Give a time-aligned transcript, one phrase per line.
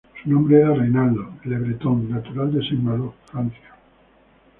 [0.23, 3.75] Su nombre era Reinaldo Le Breton, natural de Saint-Malo, Francia.